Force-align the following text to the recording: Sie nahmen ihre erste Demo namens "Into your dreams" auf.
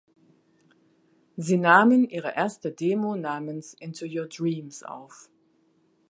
Sie 1.37 1.57
nahmen 1.57 2.09
ihre 2.09 2.33
erste 2.35 2.71
Demo 2.71 3.15
namens 3.15 3.75
"Into 3.75 4.07
your 4.07 4.25
dreams" 4.25 4.81
auf. 4.81 5.29